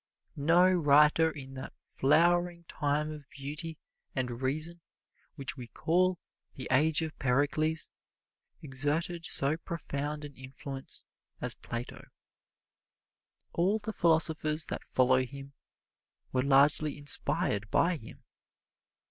[0.35, 3.77] No writer in that flowering time of beauty
[4.15, 4.81] and reason
[5.35, 6.17] which we call
[6.55, 7.91] "The Age of Pericles"
[8.63, 11.05] exerted so profound an influence
[11.39, 12.07] as Plato.
[13.53, 15.53] All the philosophers that follow him
[16.31, 18.23] were largely inspired by him.